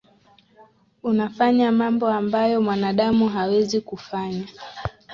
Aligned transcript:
Unafanya 1.03 1.71
mambo 1.71 2.07
ambayo 2.07 2.61
mwanadamu 2.61 3.29
hawezi 3.29 3.81
kufanya. 3.81 4.47